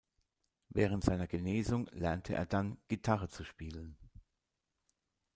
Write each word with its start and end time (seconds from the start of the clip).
Während 0.69 1.03
seiner 1.03 1.27
Genesung 1.27 1.85
lernte 1.91 2.33
er 2.33 2.47
dann, 2.47 2.79
Gitarre 2.87 3.29
zu 3.29 3.43
spielen. 3.43 3.99